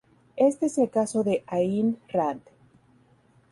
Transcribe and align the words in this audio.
Este 0.37 0.65
es 0.65 0.79
el 0.79 0.89
caso 0.89 1.23
de 1.23 1.43
Ayn 1.45 1.99
Rand. 2.07 2.41